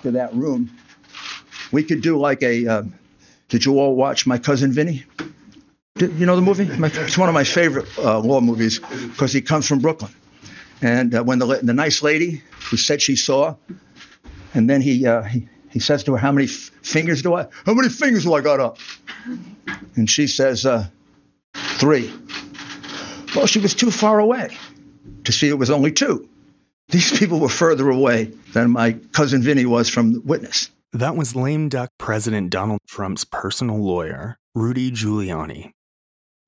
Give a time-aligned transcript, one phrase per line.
[0.00, 0.70] back of that room.
[1.72, 2.66] We could do like a.
[2.66, 2.82] Uh,
[3.48, 5.04] did you all watch My Cousin Vinny?
[5.96, 6.64] Did, you know the movie?
[6.78, 10.12] My, it's one of my favorite uh, movies because he comes from Brooklyn.
[10.80, 13.56] And uh, when the, the nice lady who said she saw,
[14.54, 17.48] and then he, uh, he, he says to her, How many f- fingers do I?
[17.66, 18.78] How many fingers do I got up?
[19.96, 20.86] And she says, uh,
[21.54, 22.10] Three.
[23.36, 24.56] Well, she was too far away
[25.24, 26.28] to see it was only two.
[26.90, 30.70] These people were further away than my cousin Vinny was from the witness.
[30.92, 35.70] That was lame duck President Donald Trump's personal lawyer, Rudy Giuliani,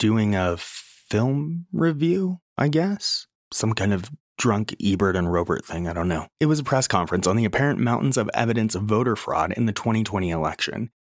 [0.00, 3.28] doing a film review, I guess?
[3.52, 6.26] Some kind of drunk Ebert and Roeper thing, I don't know.
[6.40, 9.66] It was a press conference on the apparent mountains of evidence of voter fraud in
[9.66, 10.90] the 2020 election.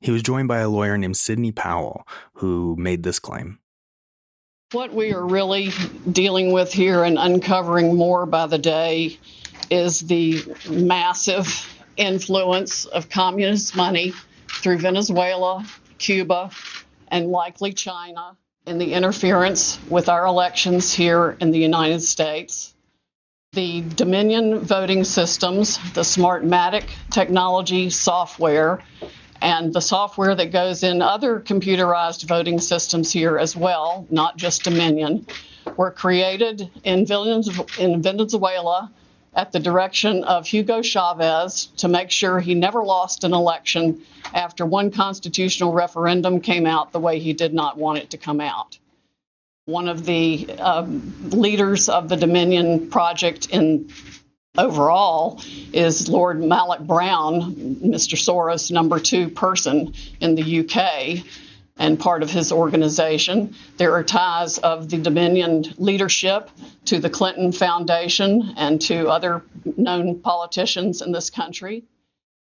[0.00, 3.58] He was joined by a lawyer named Sidney Powell, who made this claim.
[4.74, 5.70] What we are really
[6.10, 9.20] dealing with here and uncovering more by the day
[9.70, 11.46] is the massive
[11.96, 14.12] influence of communist money
[14.50, 15.64] through Venezuela,
[15.98, 16.50] Cuba,
[17.06, 22.74] and likely China in the interference with our elections here in the United States.
[23.52, 28.82] The Dominion voting systems, the Smartmatic technology software,
[29.40, 34.64] and the software that goes in other computerized voting systems here as well, not just
[34.64, 35.26] Dominion,
[35.76, 38.90] were created in Venezuela
[39.34, 44.64] at the direction of Hugo Chavez to make sure he never lost an election after
[44.64, 48.78] one constitutional referendum came out the way he did not want it to come out.
[49.66, 53.88] One of the um, leaders of the Dominion Project in
[54.56, 55.40] overall
[55.72, 58.16] is Lord Malloch Brown, Mr.
[58.16, 61.24] Soros' number two person in the UK
[61.76, 63.56] and part of his organization.
[63.78, 66.50] There are ties of the Dominion leadership
[66.84, 69.42] to the Clinton Foundation and to other
[69.76, 71.82] known politicians in this country.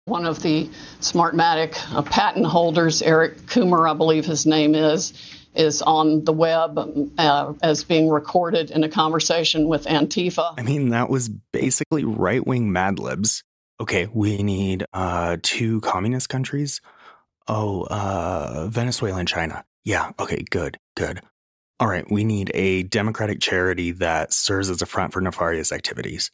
[0.06, 0.68] One of the
[1.00, 5.12] Smartmatic uh, patent holders, Eric Coomer, I believe his name is,
[5.54, 6.78] is on the web
[7.18, 10.54] uh, as being recorded in a conversation with Antifa.
[10.58, 13.42] I mean, that was basically right wing Mad Libs.
[13.80, 16.80] Okay, we need uh, two communist countries.
[17.48, 19.64] Oh, uh, Venezuela and China.
[19.84, 21.20] Yeah, okay, good, good.
[21.80, 26.30] All right, we need a democratic charity that serves as a front for nefarious activities.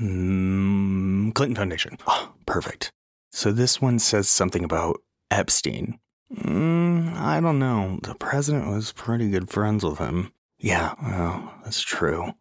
[0.00, 1.98] Mm, Clinton Foundation.
[2.06, 2.90] Oh, perfect.
[3.30, 5.00] So this one says something about
[5.30, 5.98] Epstein.
[6.34, 7.98] Mm, I don't know.
[8.02, 10.32] The president was pretty good friends with him.
[10.58, 12.32] Yeah, well, that's true.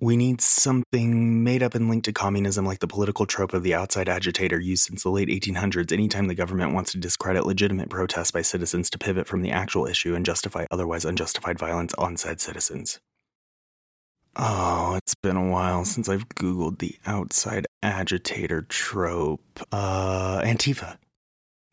[0.00, 3.74] We need something made up and linked to communism like the political trope of the
[3.74, 8.30] outside agitator used since the late 1800s anytime the government wants to discredit legitimate protests
[8.32, 12.40] by citizens to pivot from the actual issue and justify otherwise unjustified violence on said
[12.40, 13.00] citizens.
[14.36, 19.60] Oh, it's been a while since I've Googled the outside agitator trope.
[19.70, 20.98] Uh, Antifa.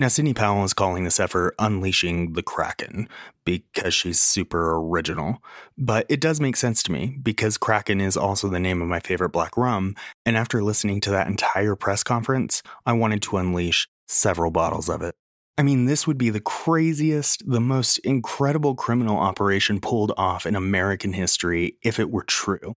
[0.01, 3.07] Now, Sidney Powell is calling this effort Unleashing the Kraken
[3.45, 5.43] because she's super original.
[5.77, 8.99] But it does make sense to me because Kraken is also the name of my
[8.99, 9.95] favorite black rum.
[10.25, 15.03] And after listening to that entire press conference, I wanted to unleash several bottles of
[15.03, 15.13] it.
[15.59, 20.55] I mean, this would be the craziest, the most incredible criminal operation pulled off in
[20.55, 22.73] American history if it were true.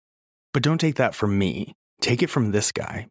[0.53, 1.77] But don't take that from me.
[2.01, 3.07] Take it from this guy.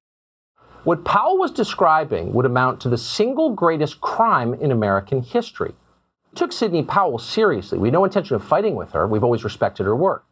[0.84, 5.76] What Powell was describing would amount to the single greatest crime in American history.
[6.32, 7.78] We took Sidney Powell seriously.
[7.78, 9.08] We had no intention of fighting with her.
[9.08, 10.26] We've always respected her work.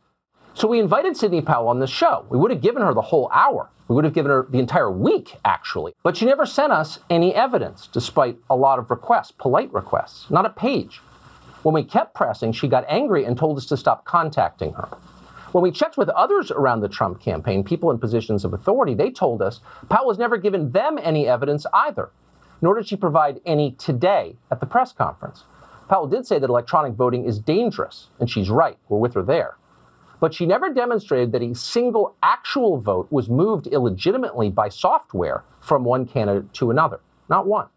[0.56, 2.26] So we invited Sidney Powell on the show.
[2.30, 3.70] We would have given her the whole hour.
[3.88, 5.94] We would have given her the entire week, actually.
[6.02, 10.48] But she never sent us any evidence, despite a lot of requests, polite requests, not
[10.48, 11.00] a page.
[11.62, 14.90] When we kept pressing, she got angry and told us to stop contacting her.
[15.52, 19.10] When we checked with others around the Trump campaign, people in positions of authority, they
[19.10, 22.12] told us Powell has never given them any evidence either,
[22.62, 25.46] nor did she provide any today at the press conference.
[25.90, 28.78] Powell did say that electronic voting is dangerous, and she's right.
[28.90, 29.58] We're with her there.
[30.20, 35.84] But she never demonstrated that a single actual vote was moved illegitimately by software from
[35.84, 37.00] one candidate to another.
[37.28, 37.68] Not one.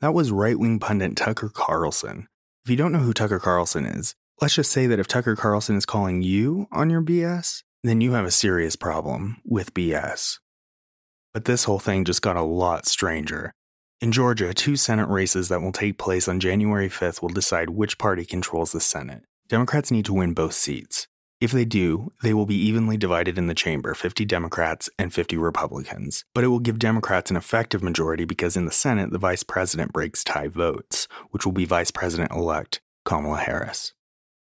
[0.00, 2.28] That was right wing pundit Tucker Carlson.
[2.64, 5.76] If you don't know who Tucker Carlson is, Let's just say that if Tucker Carlson
[5.76, 10.40] is calling you on your BS, then you have a serious problem with BS.
[11.32, 13.52] But this whole thing just got a lot stranger.
[14.00, 17.98] In Georgia, two Senate races that will take place on January 5th will decide which
[17.98, 19.22] party controls the Senate.
[19.48, 21.06] Democrats need to win both seats.
[21.40, 25.36] If they do, they will be evenly divided in the chamber 50 Democrats and 50
[25.36, 26.24] Republicans.
[26.34, 29.92] But it will give Democrats an effective majority because in the Senate, the vice president
[29.92, 33.92] breaks tie votes, which will be Vice President elect Kamala Harris.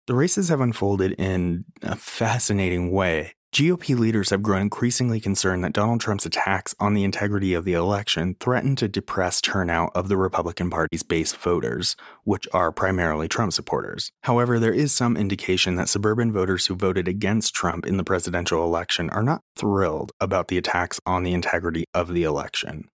[0.05, 3.35] The races have unfolded in a fascinating way.
[3.53, 7.73] GOP leaders have grown increasingly concerned that Donald Trump's attacks on the integrity of the
[7.73, 11.95] election threaten to depress turnout of the Republican Party's base voters,
[12.25, 14.11] which are primarily Trump supporters.
[14.23, 18.63] However, there is some indication that suburban voters who voted against Trump in the presidential
[18.65, 22.89] election are not thrilled about the attacks on the integrity of the election.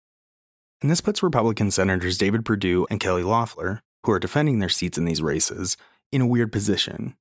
[0.83, 4.97] And this puts Republican Senators David Perdue and Kelly Loeffler, who are defending their seats
[4.99, 5.77] in these races,
[6.13, 7.17] in a weird position.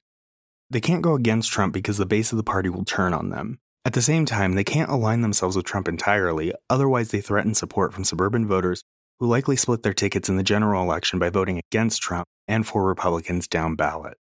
[0.70, 3.60] They can't go against Trump because the base of the party will turn on them.
[3.86, 7.94] At the same time, they can't align themselves with Trump entirely, otherwise, they threaten support
[7.94, 8.84] from suburban voters
[9.20, 12.84] who likely split their tickets in the general election by voting against Trump and for
[12.84, 14.18] Republicans down ballot.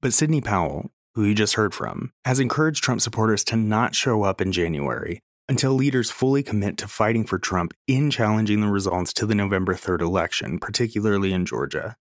[0.00, 4.22] But Sidney Powell, who you just heard from, has encouraged Trump supporters to not show
[4.22, 9.12] up in January until leaders fully commit to fighting for Trump in challenging the results
[9.12, 11.96] to the November 3rd election, particularly in Georgia.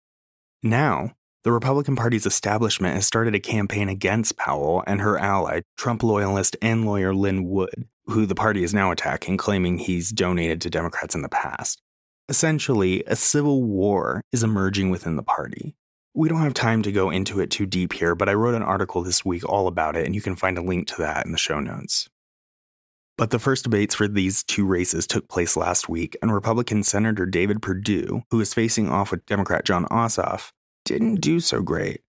[0.63, 1.11] Now,
[1.43, 6.55] the Republican Party's establishment has started a campaign against Powell and her ally, Trump loyalist
[6.61, 11.15] and lawyer Lin Wood, who the party is now attacking, claiming he's donated to Democrats
[11.15, 11.81] in the past.
[12.29, 15.75] Essentially, a civil war is emerging within the party.
[16.13, 18.63] We don't have time to go into it too deep here, but I wrote an
[18.63, 21.31] article this week all about it, and you can find a link to that in
[21.31, 22.07] the show notes.
[23.17, 27.25] But the first debates for these two races took place last week, and Republican Senator
[27.25, 30.51] David Perdue, who is facing off with Democrat Jon Ossoff,
[30.85, 32.01] didn't do so great.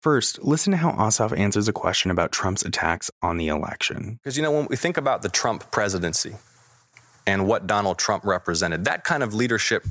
[0.00, 4.18] First, listen to how Ossoff answers a question about Trump's attacks on the election.
[4.22, 6.34] Because, you know, when we think about the Trump presidency
[7.24, 9.84] and what Donald Trump represented, that kind of leadership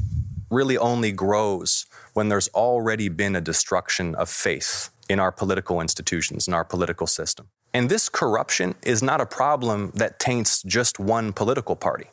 [0.50, 6.48] really only grows when there's already been a destruction of faith in our political institutions,
[6.48, 7.48] in our political system.
[7.74, 12.08] And this corruption is not a problem that taints just one political party.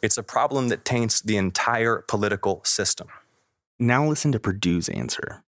[0.00, 3.08] It's a problem that taints the entire political system.
[3.78, 5.42] Now listen to Perdue's answer.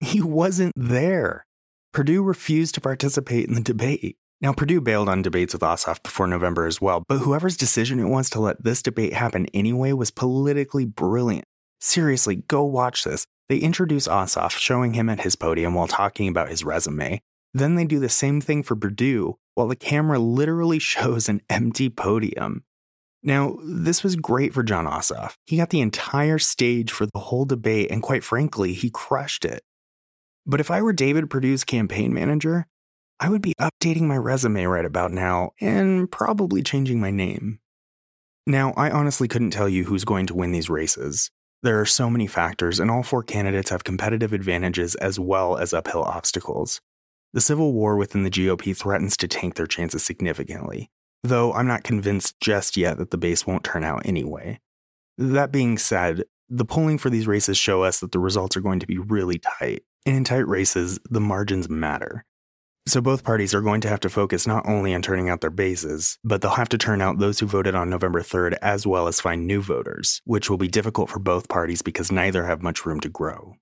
[0.00, 1.44] He wasn't there.
[1.92, 4.16] Perdue refused to participate in the debate.
[4.40, 8.04] Now, Perdue bailed on debates with Ossoff before November as well, but whoever's decision it
[8.04, 11.44] was to let this debate happen anyway was politically brilliant.
[11.80, 13.26] Seriously, go watch this.
[13.48, 17.20] They introduce Ossoff, showing him at his podium while talking about his resume.
[17.52, 21.88] Then they do the same thing for Perdue, while the camera literally shows an empty
[21.88, 22.62] podium.
[23.22, 25.34] Now, this was great for Jon Ossoff.
[25.46, 29.62] He got the entire stage for the whole debate, and quite frankly, he crushed it.
[30.46, 32.66] But if I were David Perdue's campaign manager,
[33.20, 37.58] I would be updating my resume right about now and probably changing my name.
[38.46, 41.30] Now, I honestly couldn't tell you who's going to win these races.
[41.62, 45.74] There are so many factors, and all four candidates have competitive advantages as well as
[45.74, 46.80] uphill obstacles.
[47.34, 50.88] The civil war within the GOP threatens to tank their chances significantly,
[51.22, 54.60] though I'm not convinced just yet that the base won't turn out anyway.
[55.16, 58.80] That being said, the polling for these races show us that the results are going
[58.80, 62.24] to be really tight, and in tight races, the margins matter.
[62.86, 65.50] So both parties are going to have to focus not only on turning out their
[65.50, 69.08] bases, but they'll have to turn out those who voted on November 3rd as well
[69.08, 72.86] as find new voters, which will be difficult for both parties because neither have much
[72.86, 73.56] room to grow.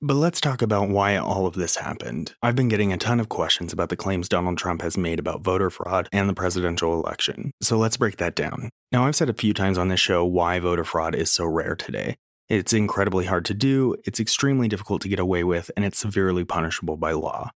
[0.00, 2.32] But let's talk about why all of this happened.
[2.40, 5.42] I've been getting a ton of questions about the claims Donald Trump has made about
[5.42, 7.50] voter fraud and the presidential election.
[7.60, 8.70] So let's break that down.
[8.92, 11.74] Now, I've said a few times on this show why voter fraud is so rare
[11.74, 12.14] today.
[12.48, 16.44] It's incredibly hard to do, it's extremely difficult to get away with, and it's severely
[16.44, 17.50] punishable by law.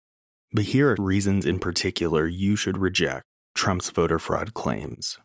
[0.53, 3.23] But here are reasons in particular you should reject
[3.55, 5.17] Trump's voter fraud claims.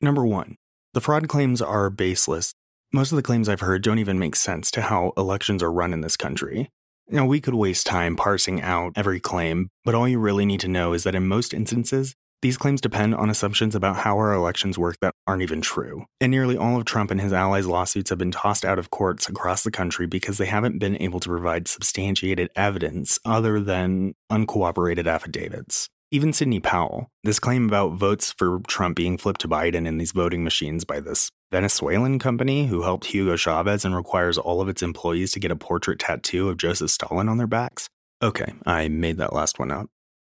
[0.00, 0.54] Number one,
[0.94, 2.54] the fraud claims are baseless
[2.92, 5.92] most of the claims I've heard don't even make sense to how elections are run
[5.92, 6.68] in this country.
[7.08, 10.68] Now, we could waste time parsing out every claim, but all you really need to
[10.68, 14.76] know is that in most instances, these claims depend on assumptions about how our elections
[14.76, 16.04] work that aren't even true.
[16.20, 19.28] And nearly all of Trump and his allies' lawsuits have been tossed out of courts
[19.28, 25.06] across the country because they haven't been able to provide substantiated evidence other than uncooperated
[25.06, 25.88] affidavits.
[26.14, 30.12] Even Sidney Powell, this claim about votes for Trump being flipped to Biden in these
[30.12, 34.82] voting machines by this Venezuelan company who helped Hugo Chavez and requires all of its
[34.82, 37.88] employees to get a portrait tattoo of Joseph Stalin on their backs.
[38.22, 39.86] Okay, I made that last one up.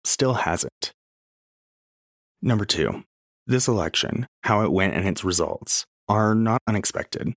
[0.04, 0.92] Still hasn't.
[2.42, 3.02] Number two,
[3.46, 7.32] this election, how it went and its results, are not unexpected.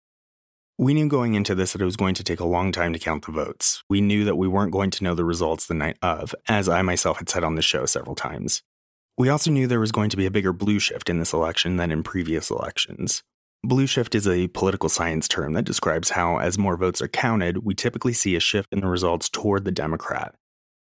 [0.80, 3.00] We knew going into this that it was going to take a long time to
[3.00, 3.84] count the votes.
[3.90, 6.82] We knew that we weren't going to know the results the night of, as I
[6.82, 8.64] myself had said on the show several times.
[9.16, 11.78] We also knew there was going to be a bigger blue shift in this election
[11.78, 13.22] than in previous elections.
[13.64, 17.64] Blue shift is a political science term that describes how, as more votes are counted,
[17.64, 20.34] we typically see a shift in the results toward the Democrat.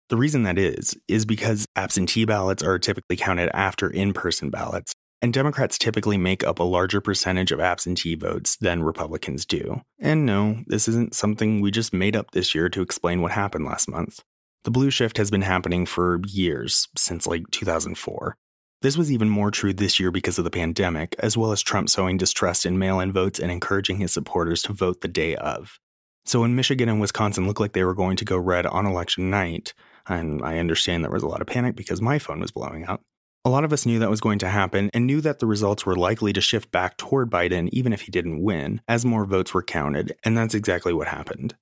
[0.08, 4.94] The reason that is, is because absentee ballots are typically counted after in person ballots,
[5.22, 9.82] and Democrats typically make up a larger percentage of absentee votes than Republicans do.
[9.98, 13.64] And no, this isn't something we just made up this year to explain what happened
[13.64, 14.20] last month.
[14.64, 18.36] The blue shift has been happening for years, since like 2004.
[18.82, 21.90] This was even more true this year because of the pandemic, as well as Trump
[21.90, 25.78] sowing distrust in mail in votes and encouraging his supporters to vote the day of.
[26.24, 29.30] So when Michigan and Wisconsin looked like they were going to go red on election
[29.30, 29.74] night,
[30.06, 33.02] and I understand there was a lot of panic because my phone was blowing up,
[33.44, 35.86] a lot of us knew that was going to happen and knew that the results
[35.86, 39.54] were likely to shift back toward Biden even if he didn't win, as more votes
[39.54, 41.54] were counted, and that's exactly what happened.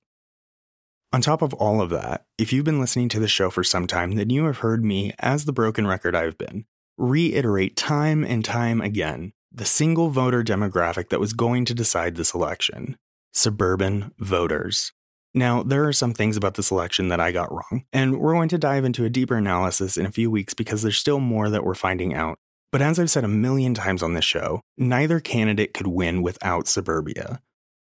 [1.11, 3.87] On top of all of that, if you've been listening to the show for some
[3.87, 6.65] time, then you have heard me, as the broken record I've been,
[6.97, 12.35] reiterate time and time again the single voter demographic that was going to decide this
[12.35, 12.97] election
[13.31, 14.91] suburban voters.
[15.33, 18.49] Now, there are some things about this election that I got wrong, and we're going
[18.49, 21.63] to dive into a deeper analysis in a few weeks because there's still more that
[21.63, 22.37] we're finding out.
[22.71, 26.67] But as I've said a million times on this show, neither candidate could win without
[26.67, 27.41] suburbia.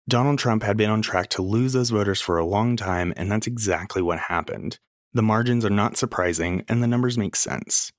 [0.08, 3.30] Donald Trump had been on track to lose those voters for a long time, and
[3.30, 4.78] that's exactly what happened.
[5.12, 7.92] The margins are not surprising, and the numbers make sense.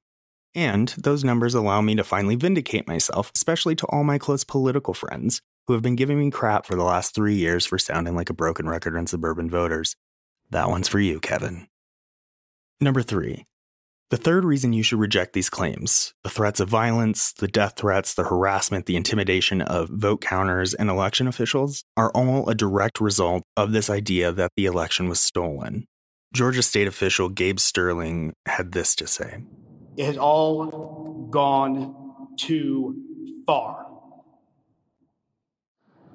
[0.55, 4.93] And those numbers allow me to finally vindicate myself, especially to all my close political
[4.93, 8.29] friends who have been giving me crap for the last three years for sounding like
[8.29, 9.95] a broken record on suburban voters.
[10.49, 11.67] That one's for you, Kevin.
[12.79, 13.45] Number three,
[14.09, 18.13] the third reason you should reject these claims the threats of violence, the death threats,
[18.13, 23.43] the harassment, the intimidation of vote counters and election officials are all a direct result
[23.57, 25.85] of this idea that the election was stolen.
[26.33, 29.43] Georgia state official Gabe Sterling had this to say
[29.97, 31.95] it has all gone
[32.37, 32.95] too
[33.47, 33.86] far.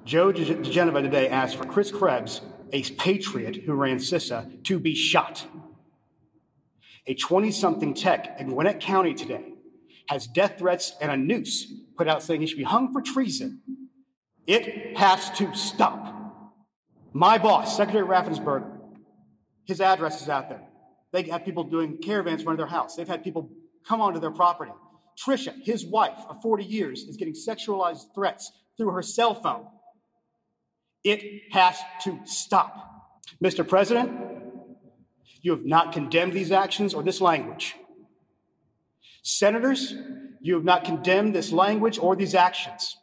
[0.05, 2.41] Joe diGenova today asked for Chris Krebs,
[2.73, 5.47] a patriot who ran CISA, to be shot.
[7.07, 9.53] A 20 something tech in Gwinnett County today
[10.09, 13.61] has death threats and a noose put out saying he should be hung for treason.
[14.45, 16.51] It has to stop.
[17.13, 18.77] My boss, Secretary Raffensperger,
[19.65, 20.63] his address is out there.
[21.13, 22.95] They have people doing caravans in front of their house.
[22.95, 23.49] They've had people
[23.87, 24.71] come onto their property.
[25.17, 29.67] Tricia, his wife of 40 years, is getting sexualized threats through her cell phone.
[31.03, 33.21] It has to stop.
[33.43, 33.67] Mr.
[33.67, 34.11] President,
[35.41, 37.75] you have not condemned these actions or this language.
[39.21, 39.93] Senators,
[40.41, 42.97] you have not condemned this language or these actions.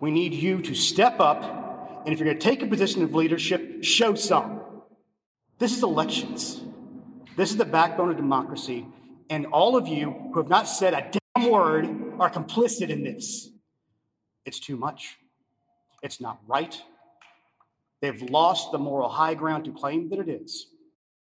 [0.00, 3.14] We need you to step up, and if you're going to take a position of
[3.14, 4.60] leadership, show some.
[5.58, 6.60] This is elections.
[7.36, 8.86] This is the backbone of democracy,
[9.30, 11.86] and all of you who have not said a damn word
[12.18, 13.50] are complicit in this.
[14.44, 15.16] It's too much.
[16.02, 16.80] It's not right.
[18.04, 20.66] They've lost the moral high ground to claim that it is.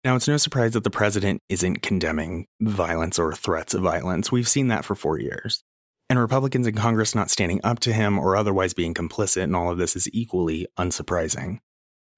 [0.03, 4.33] Now, it's no surprise that the president isn't condemning violence or threats of violence.
[4.33, 5.63] We've seen that for four years.
[6.11, 9.71] And Republicans in Congress not standing up to him or otherwise being complicit in all
[9.71, 11.61] of this is equally unsurprising.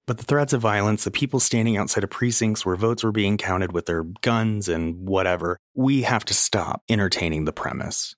[0.07, 3.37] But the threats of violence, the people standing outside of precincts where votes were being
[3.37, 8.17] counted with their guns and whatever, we have to stop entertaining the premise.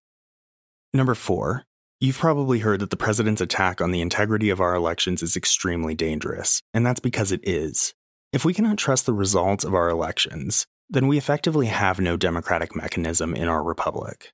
[0.95, 1.65] Number four,
[2.01, 5.95] you've probably heard that the president's attack on the integrity of our elections is extremely
[5.95, 7.95] dangerous, and that's because it is.
[8.33, 12.77] If we cannot trust the results of our elections, then we effectively have no democratic
[12.77, 14.33] mechanism in our republic.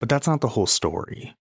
[0.00, 1.34] But that's not the whole story.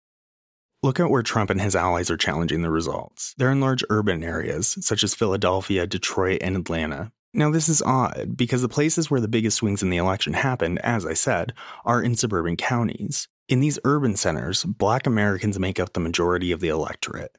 [0.83, 3.35] Look at where Trump and his allies are challenging the results.
[3.37, 7.11] They're in large urban areas, such as Philadelphia, Detroit, and Atlanta.
[7.33, 10.79] Now, this is odd because the places where the biggest swings in the election happened,
[10.79, 11.53] as I said,
[11.85, 13.27] are in suburban counties.
[13.51, 17.37] In these urban centers, black Americans make up the majority of the electorate.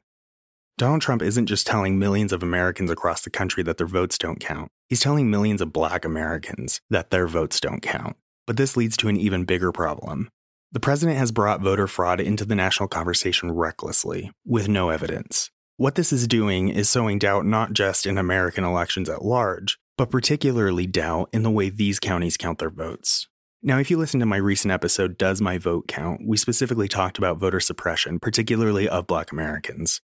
[0.76, 4.38] Donald Trump isn't just telling millions of Americans across the country that their votes don't
[4.38, 4.70] count.
[4.90, 8.18] He's telling millions of black Americans that their votes don't count.
[8.46, 10.28] But this leads to an even bigger problem.
[10.70, 15.50] The president has brought voter fraud into the national conversation recklessly, with no evidence.
[15.78, 20.10] What this is doing is sowing doubt not just in American elections at large, but
[20.10, 23.28] particularly doubt in the way these counties count their votes.
[23.64, 26.22] Now, if you listen to my recent episode, Does My Vote Count?
[26.26, 30.00] we specifically talked about voter suppression, particularly of Black Americans.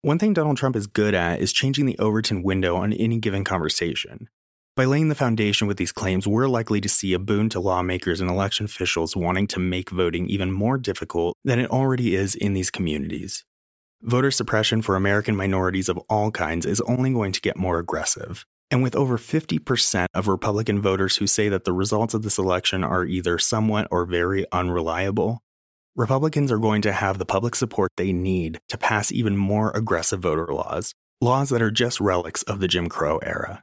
[0.00, 3.44] One thing Donald Trump is good at is changing the Overton window on any given
[3.44, 4.30] conversation.
[4.76, 8.22] By laying the foundation with these claims, we're likely to see a boon to lawmakers
[8.22, 12.54] and election officials wanting to make voting even more difficult than it already is in
[12.54, 13.44] these communities.
[14.00, 18.46] Voter suppression for American minorities of all kinds is only going to get more aggressive.
[18.70, 22.82] And with over 50% of Republican voters who say that the results of this election
[22.82, 25.40] are either somewhat or very unreliable,
[25.94, 30.20] Republicans are going to have the public support they need to pass even more aggressive
[30.20, 33.62] voter laws, laws that are just relics of the Jim Crow era.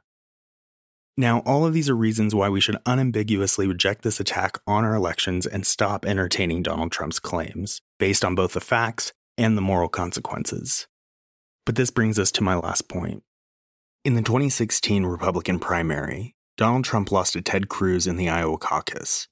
[1.16, 4.96] Now, all of these are reasons why we should unambiguously reject this attack on our
[4.96, 9.88] elections and stop entertaining Donald Trump's claims, based on both the facts and the moral
[9.88, 10.88] consequences.
[11.66, 13.22] But this brings us to my last point.
[14.04, 19.28] In the 2016 Republican primary, Donald Trump lost to Ted Cruz in the Iowa caucus.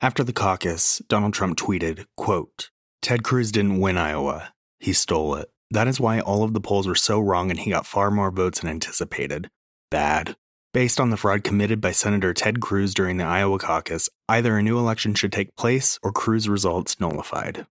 [0.00, 2.70] After the caucus, Donald Trump tweeted, quote,
[3.02, 4.54] Ted Cruz didn't win Iowa.
[4.78, 5.50] He stole it.
[5.70, 8.30] That is why all of the polls were so wrong and he got far more
[8.30, 9.50] votes than anticipated.
[9.90, 10.34] Bad.
[10.72, 14.62] Based on the fraud committed by Senator Ted Cruz during the Iowa caucus, either a
[14.62, 17.66] new election should take place or Cruz results nullified.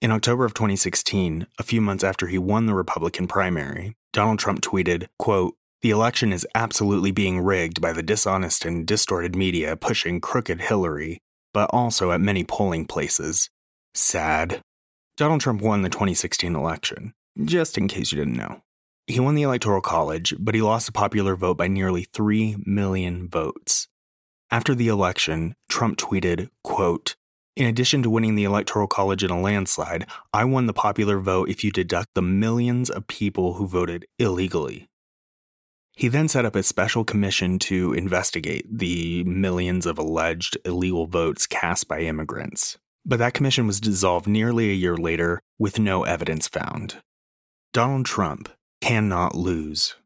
[0.00, 4.60] In October of 2016, a few months after he won the Republican primary, Donald Trump
[4.60, 10.20] tweeted, quote, the election is absolutely being rigged by the dishonest and distorted media pushing
[10.20, 11.18] crooked Hillary,
[11.52, 13.50] but also at many polling places.
[13.92, 14.60] Sad.
[15.16, 17.12] Donald Trump won the 2016 election,
[17.44, 18.62] just in case you didn't know.
[19.08, 23.28] He won the Electoral College, but he lost the popular vote by nearly 3 million
[23.28, 23.88] votes.
[24.48, 27.16] After the election, Trump tweeted, quote,
[27.58, 31.48] in addition to winning the Electoral College in a landslide, I won the popular vote
[31.48, 34.88] if you deduct the millions of people who voted illegally.
[35.96, 41.48] He then set up a special commission to investigate the millions of alleged illegal votes
[41.48, 42.78] cast by immigrants.
[43.04, 47.02] But that commission was dissolved nearly a year later with no evidence found.
[47.72, 48.48] Donald Trump,
[48.80, 49.96] cannot lose.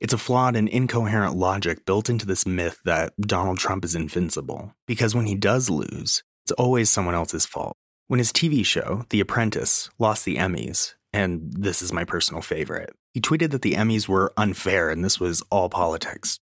[0.00, 4.76] It's a flawed and incoherent logic built into this myth that Donald Trump is invincible,
[4.86, 7.76] because when he does lose, it's always someone else's fault.
[8.06, 12.96] When his TV show, The Apprentice, lost the Emmys, and this is my personal favorite,
[13.12, 16.38] he tweeted that the Emmys were unfair and this was all politics.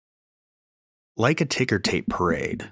[1.17, 2.71] Like a ticker tape parade,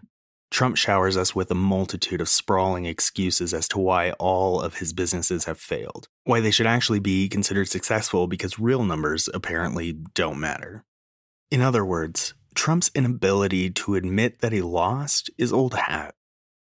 [0.52, 4.92] Trump showers us with a multitude of sprawling excuses as to why all of his
[4.92, 10.38] businesses have failed, why they should actually be considered successful because real numbers apparently don't
[10.38, 10.84] matter.
[11.50, 16.14] In other words, Trump's inability to admit that he lost is old hat.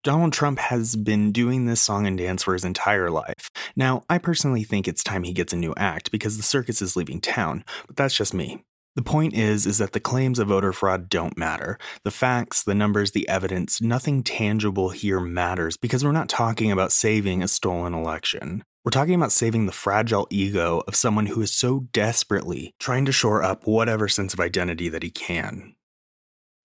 [0.03, 3.51] Donald Trump has been doing this song and dance for his entire life.
[3.75, 6.96] Now, I personally think it's time he gets a new act because the circus is
[6.96, 8.63] leaving town, but that's just me.
[8.96, 11.77] The point is is that the claims of voter fraud don't matter.
[12.03, 16.91] The facts, the numbers, the evidence, nothing tangible here matters because we're not talking about
[16.91, 18.63] saving a stolen election.
[18.84, 23.12] We're talking about saving the fragile ego of someone who is so desperately trying to
[23.12, 25.76] shore up whatever sense of identity that he can.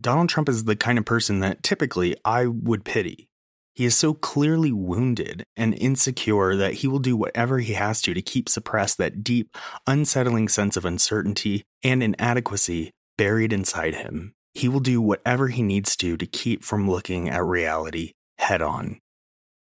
[0.00, 3.28] Donald Trump is the kind of person that typically I would pity.
[3.74, 8.14] He is so clearly wounded and insecure that he will do whatever he has to
[8.14, 9.54] to keep suppressed that deep,
[9.86, 14.32] unsettling sense of uncertainty and inadequacy buried inside him.
[14.54, 18.98] He will do whatever he needs to to keep from looking at reality head on.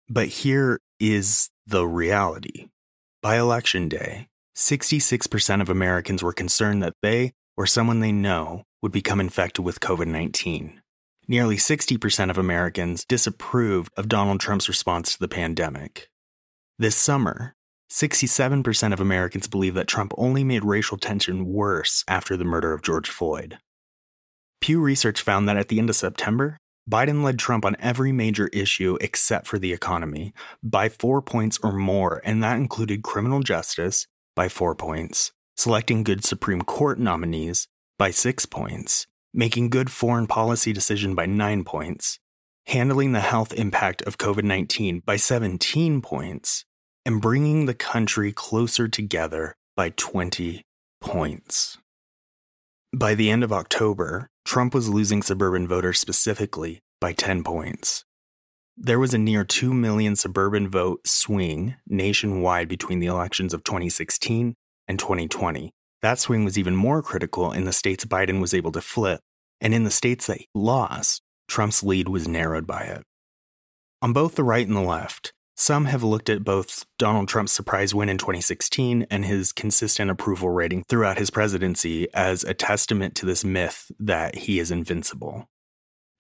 [0.10, 2.70] But here is the reality.
[3.22, 8.92] By election day, 66% of Americans were concerned that they or someone they know would
[8.92, 10.82] become infected with COVID 19
[11.32, 16.10] nearly 60% of Americans disapproved of Donald Trump's response to the pandemic.
[16.78, 17.56] This summer,
[17.90, 22.82] 67% of Americans believe that Trump only made racial tension worse after the murder of
[22.82, 23.60] George Floyd.
[24.60, 26.58] Pew Research found that at the end of September,
[26.90, 31.72] Biden led Trump on every major issue except for the economy by four points or
[31.72, 35.32] more, and that included criminal justice by four points,
[35.62, 37.68] selecting good Supreme Court nominees
[38.00, 42.18] by six points, making good foreign policy decision by 9 points,
[42.66, 46.66] handling the health impact of COVID 19 by 17 points,
[47.06, 50.66] and bringing the country closer together by 20
[51.00, 51.78] points.
[52.92, 58.04] By the end of October, Trump was losing suburban voters specifically by 10 points.
[58.76, 64.56] There was a near 2 million suburban vote swing nationwide between the elections of 2016
[64.92, 68.82] and 2020, that swing was even more critical in the states Biden was able to
[68.82, 69.22] flip,
[69.62, 73.04] and in the states that he lost, Trump's lead was narrowed by it.
[74.02, 77.96] On both the right and the left, some have looked at both Donald Trump's surprise
[77.96, 83.26] win in 2016 and his consistent approval rating throughout his presidency as a testament to
[83.26, 85.48] this myth that he is invincible.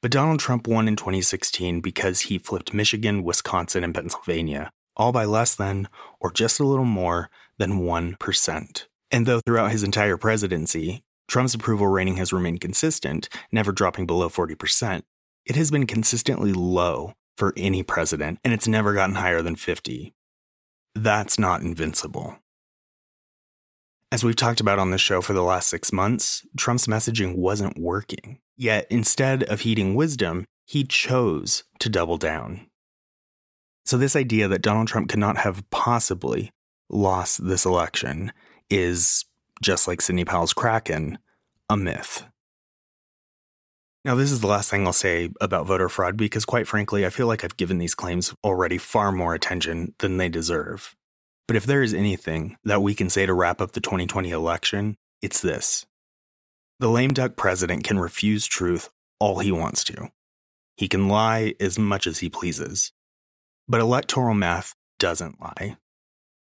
[0.01, 5.25] But Donald Trump won in 2016 because he flipped Michigan, Wisconsin, and Pennsylvania, all by
[5.25, 5.89] less than,
[6.21, 8.85] or just a little more than 1%.
[9.11, 14.29] And though throughout his entire presidency, Trump's approval rating has remained consistent, never dropping below
[14.29, 15.03] 40%,
[15.45, 20.13] it has been consistently low for any president, and it's never gotten higher than 50.
[20.93, 22.37] That's not invincible.
[24.11, 27.79] As we've talked about on the show for the last six months, Trump's messaging wasn't
[27.79, 28.39] working.
[28.57, 32.67] Yet, instead of heeding wisdom, he chose to double down.
[33.85, 36.51] So, this idea that Donald Trump could not have possibly
[36.91, 38.31] lost this election
[38.69, 39.25] is,
[39.61, 41.17] just like Sidney Powell's Kraken,
[41.69, 42.23] a myth.
[44.03, 47.09] Now, this is the last thing I'll say about voter fraud because, quite frankly, I
[47.09, 50.95] feel like I've given these claims already far more attention than they deserve.
[51.47, 54.97] But if there is anything that we can say to wrap up the 2020 election,
[55.21, 55.85] it's this
[56.79, 60.09] the lame duck president can refuse truth all he wants to.
[60.77, 62.91] He can lie as much as he pleases.
[63.67, 65.77] But electoral math doesn't lie.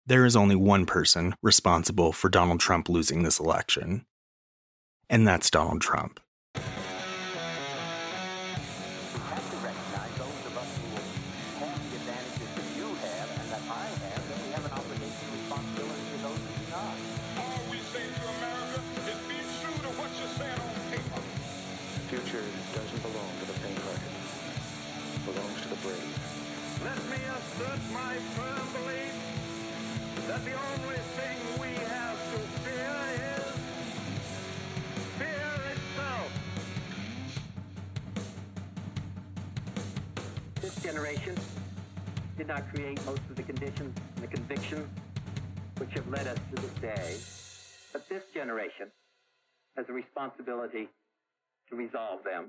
[0.07, 4.05] There is only one person responsible for Donald Trump losing this election,
[5.09, 6.21] and that's Donald Trump.
[22.15, 24.15] future doesn't belong to the faint-hearted.
[25.15, 26.15] It belongs to the brave.
[26.85, 29.24] Let me assert my firm belief
[30.29, 32.97] that the only thing we have to fear
[33.37, 33.45] is
[35.19, 36.31] fear itself.
[40.63, 41.37] This generation
[42.39, 44.89] did not create most of the conditions and the convictions
[45.77, 47.19] which have led us to this day.
[47.93, 48.91] But this generation
[49.77, 50.89] has a responsibility
[51.69, 52.47] to resolve them.